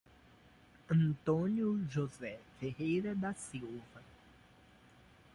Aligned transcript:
Antônio 0.89 1.85
José 1.87 2.39
Ferreira 2.59 3.13
da 3.13 3.35
Silva 3.35 4.01